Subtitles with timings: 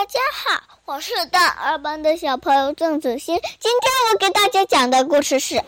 [0.00, 3.38] 大家好，我是大二班的小朋友郑子欣。
[3.58, 5.56] 今天我给大家讲的故事是《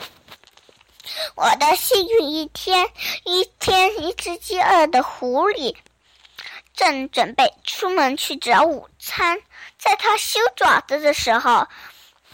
[1.35, 2.87] 我的幸运一天》。
[3.25, 5.77] 一天，一只饥饿的狐狸
[6.73, 9.39] 正准备出门去找午餐，
[9.79, 11.69] 在它修爪子的时候，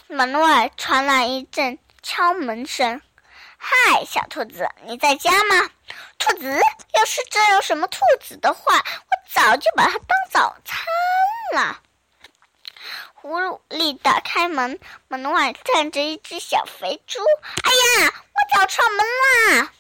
[0.07, 3.03] 门外传来一阵敲门声。
[3.59, 5.69] “嗨，小兔子，你在家吗？”
[6.17, 6.61] 兔子，
[6.95, 10.79] 要是这有什么兔子的话，我早就把它当早餐
[11.61, 11.81] 了。
[13.29, 17.19] 狐狸打开门，门外站着一只小肥猪。
[17.63, 19.07] 哎呀，我找错门
[19.61, 19.71] 啦！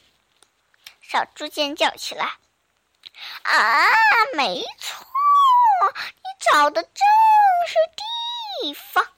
[1.01, 2.27] 小猪尖叫起来。
[3.45, 3.87] 啊，
[4.35, 5.07] 没错，
[6.17, 6.93] 你找的正
[7.67, 7.75] 是
[8.61, 9.09] 地方。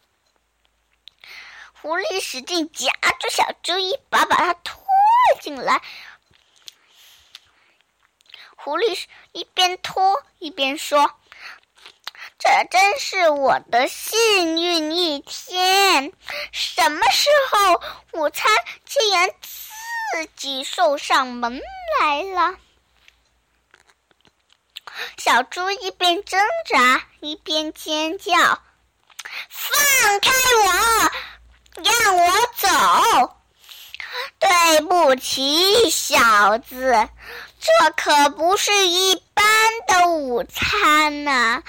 [1.83, 2.89] 狐狸使劲夹
[3.19, 5.83] 住小猪一把，把它拖了进来。
[8.55, 11.19] 狐狸一边拖一边说
[12.43, 16.11] ：“这真是我的幸运一天！
[16.53, 17.83] 什么时候
[18.13, 18.51] 午餐
[18.87, 21.61] 竟然自己送上门
[22.01, 22.57] 来了？”
[25.19, 28.33] 小猪一边挣扎一边尖叫
[29.51, 30.33] ：“放开
[30.65, 31.13] 我，
[31.85, 33.37] 让我走！
[34.39, 37.07] 对不起，小子。”
[37.63, 39.45] 这可不是一般
[39.87, 41.63] 的午餐呐，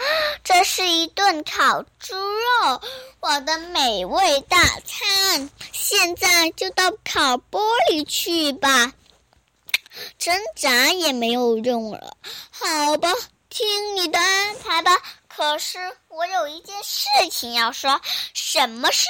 [0.63, 2.81] 是一顿烤猪肉，
[3.19, 5.49] 我的美味大餐。
[5.71, 8.93] 现在就到烤玻璃去吧，
[10.17, 12.15] 挣扎也没有用了。
[12.51, 13.09] 好吧，
[13.49, 14.97] 听你的安排吧。
[15.27, 17.99] 可是我有一件事情要说，
[18.33, 19.05] 什么事？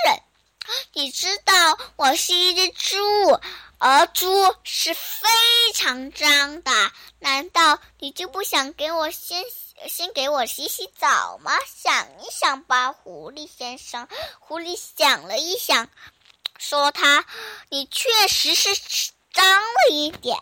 [0.94, 3.40] 你知道我是一只猪。
[3.84, 5.28] 而猪是非
[5.74, 6.72] 常脏的，
[7.18, 9.44] 难道你就不想给我先
[9.90, 11.52] 先给我洗洗澡吗？
[11.66, 14.08] 想一想吧，狐狸先生。
[14.38, 15.90] 狐狸想了一想，
[16.60, 17.26] 说：“他，
[17.70, 18.76] 你确实是
[19.34, 20.38] 脏了一点。”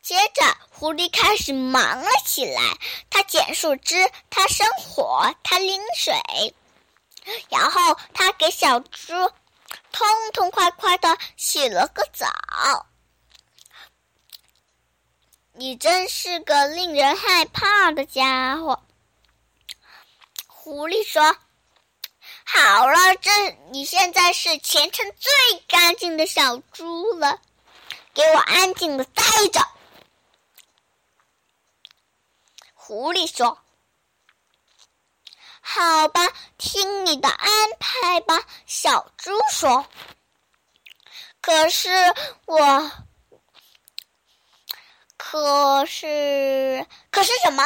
[0.00, 2.62] 接着，狐狸开始忙了起来。
[3.10, 6.54] 他捡树枝，他生火，他拎水，
[7.48, 9.12] 然后他给小猪。
[9.90, 12.86] 痛痛快快的洗了个澡，
[15.52, 18.82] 你真是个令人害怕的家伙。
[20.46, 21.36] 狐狸说
[22.44, 23.30] ：“好了，这
[23.70, 27.40] 你现在是全城最干净的小猪了，
[28.14, 29.22] 给我安静的待
[29.52, 29.66] 着。”
[32.74, 33.61] 狐狸说。
[35.84, 36.20] 好吧，
[36.58, 37.48] 听你的安
[37.80, 39.84] 排吧，小猪说。
[41.40, 41.90] 可是
[42.46, 42.92] 我，
[45.16, 47.64] 可是，可是什么？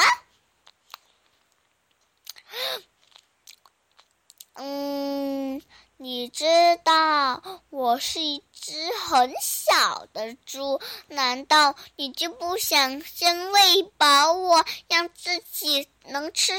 [4.55, 5.61] 嗯，
[5.99, 6.45] 你知
[6.85, 16.53] 道我是一只很小的猪，难道你就不想先喂饱我，让自己能吃？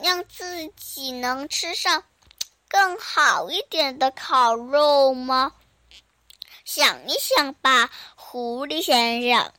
[0.00, 2.04] 让自己能吃上
[2.68, 5.52] 更好一点的烤肉吗？
[6.64, 9.52] 想一想吧，狐狸先生。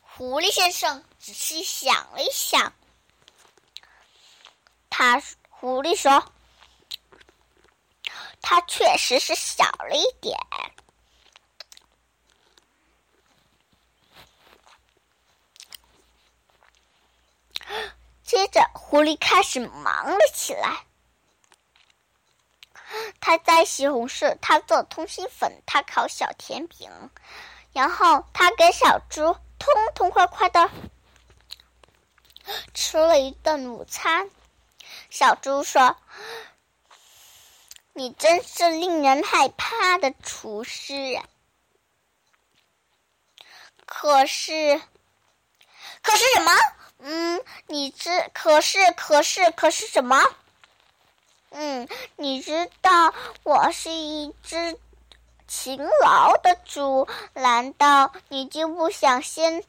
[0.00, 2.72] 狐狸先生仔细想了一想，
[4.94, 6.30] 他狐狸说
[8.42, 10.38] ：“他确实是小了一点。”
[18.22, 20.84] 接着，狐狸开始忙了起来。
[23.18, 26.90] 他摘西红柿，他做通心粉，他烤小甜饼，
[27.72, 30.70] 然后他给小猪痛痛快快的
[32.74, 34.30] 吃了一顿午餐。
[35.10, 35.96] 小猪说
[37.94, 41.20] ：“你真是令人害怕的厨师！”
[43.84, 44.80] 可是，
[46.02, 46.52] 可是什么？
[46.98, 50.22] 嗯，你知可是可是可是什么？
[51.50, 53.12] 嗯，你知道
[53.42, 54.78] 我是一只
[55.46, 59.62] 勤劳的猪，难道你就不想先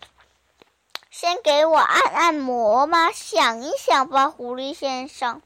[1.13, 3.11] 先给我按按摩吗？
[3.13, 5.43] 想一想吧，狐狸先生。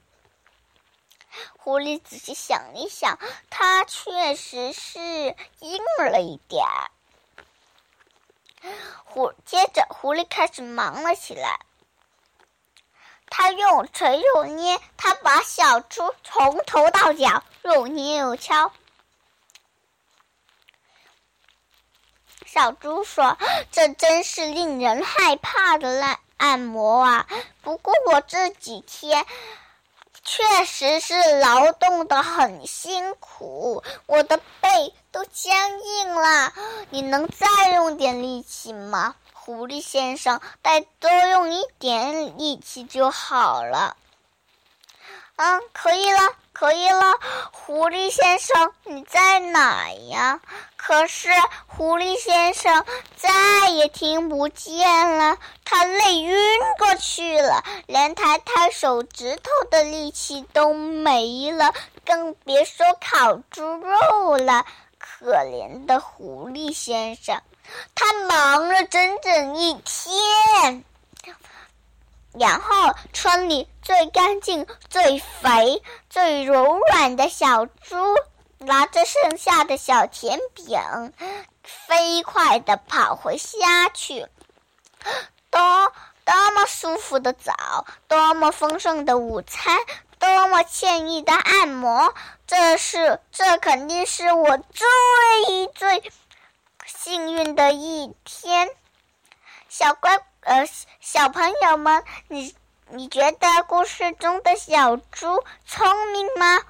[1.58, 3.20] 狐狸仔细想一想，
[3.50, 5.00] 它确实是
[5.60, 6.90] 硬了一点儿。
[9.04, 11.60] 狐接着，狐狸开始忙了起来。
[13.30, 18.72] 他用锤又捏，他把小猪从头到脚又捏又敲。
[22.58, 23.38] 小猪说
[23.72, 27.28] ：“这真是令人害怕的按按摩啊！
[27.62, 29.28] 不过我这几天
[30.24, 36.52] 确实是劳动的很辛苦，我的背都僵硬了。
[36.90, 43.96] 你能再用点力气吗？”狐狸先生，再多用一点力气就好了。
[45.38, 46.20] 嗯，可以了，
[46.52, 47.14] 可以了。
[47.52, 50.42] 狐狸先生，你在哪呀？
[50.76, 51.30] 可是
[51.68, 52.84] 狐狸先生
[53.16, 56.36] 再也听不见了，他累晕
[56.80, 61.72] 过去了，连抬抬手指头的力气都没了，
[62.04, 64.66] 更别说烤猪肉了。
[64.98, 67.40] 可怜的狐狸先生。
[67.94, 70.84] 他忙了整整一天，
[72.32, 77.96] 然后村里最干净、最肥、最柔软的小猪
[78.58, 81.14] 拿着剩下的小甜饼，
[81.64, 84.28] 飞快地跑回家去。
[85.50, 85.94] 多
[86.26, 89.80] 多么舒服的澡，多么丰盛的午餐，
[90.20, 92.14] 多么惬意的按摩！
[92.46, 96.12] 这是，这肯定是我最最。
[96.86, 98.70] 幸运的一天，
[99.70, 100.68] 小乖呃，
[101.00, 102.54] 小朋友们，你
[102.90, 106.62] 你觉得故事中的小猪聪明吗？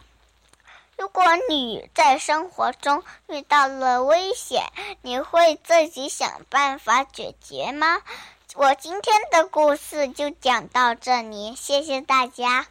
[0.98, 4.64] 如果你在生活中遇到了危险，
[5.04, 8.02] 你会自己想办法解决吗？
[8.56, 12.66] 我今天的故事就讲到这里，谢谢大家。